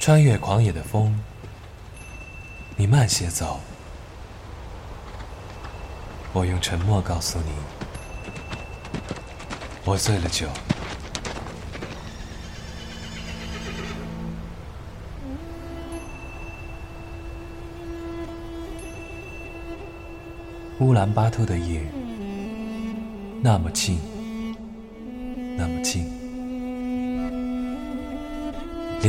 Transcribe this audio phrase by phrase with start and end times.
[0.00, 1.14] 穿越狂野的风，
[2.74, 3.60] 你慢些走。
[6.32, 7.52] 我用沉默告诉你，
[9.84, 10.48] 我醉了酒。
[20.78, 21.82] 乌兰巴托的夜，
[23.42, 23.98] 那么静，
[25.58, 26.09] 那么静，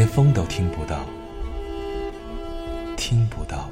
[0.02, 1.05] 连风都听不到，
[2.98, 3.70] 听不到。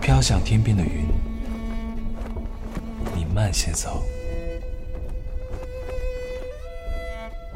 [0.00, 1.08] 飘向天边的云，
[3.16, 4.04] 你慢些走。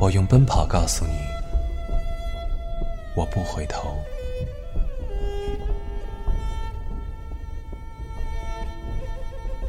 [0.01, 1.13] 我用奔跑告诉你，
[3.15, 3.97] 我不回头。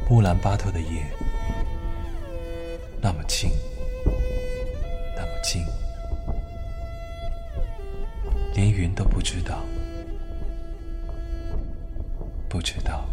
[0.08, 1.04] 乌兰巴托的夜，
[3.00, 3.50] 那么静，
[5.16, 5.66] 那么静，
[8.54, 9.58] 连云都不知道，
[12.48, 13.04] 不知道。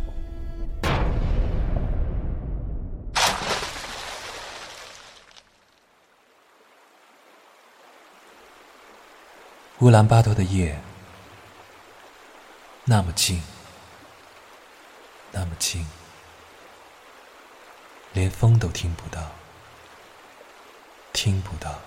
[9.79, 10.79] 乌兰巴托的夜，
[12.85, 13.41] 那么静，
[15.31, 15.85] 那么静，
[18.13, 19.31] 连风都听不到，
[21.11, 21.79] 听不到。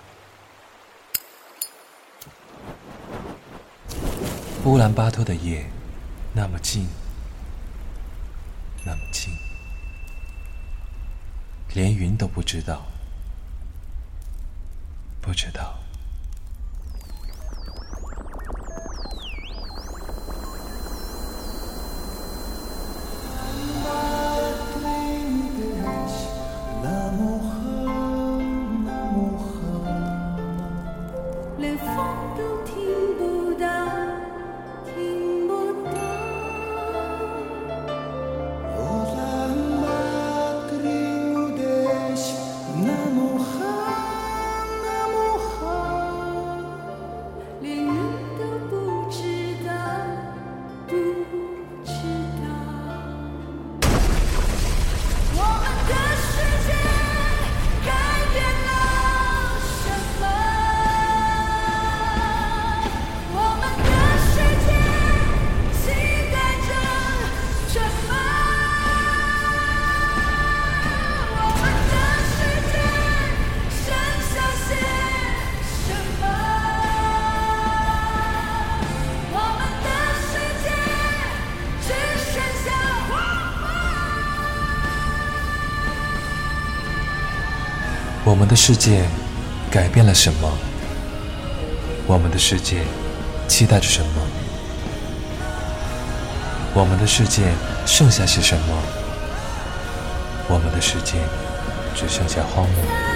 [4.65, 5.65] 乌兰巴托的夜，
[6.33, 6.85] 那么静，
[8.83, 9.33] 那么静，
[11.73, 12.85] 连云都不知道，
[15.21, 15.79] 不知道。
[31.77, 32.86] 风都停
[88.27, 89.05] 我们的世界
[89.71, 90.51] 改变了什么？
[92.05, 92.81] 我们的世界
[93.47, 94.21] 期待着什么？
[96.73, 97.43] 我们的世界
[97.85, 98.83] 剩下些什么？
[100.49, 101.13] 我们的世界
[101.95, 103.06] 只剩下荒漠。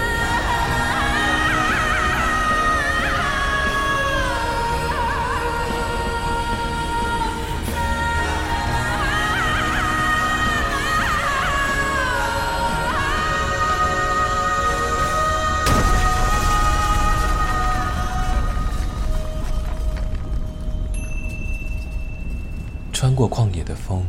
[23.11, 24.05] 穿过旷野的风，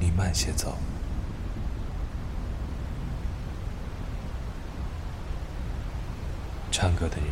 [0.00, 0.78] 你慢些走。
[6.72, 7.26] 唱歌的人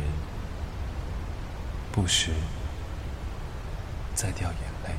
[1.91, 2.31] 不时
[4.13, 4.93] 在掉眼泪。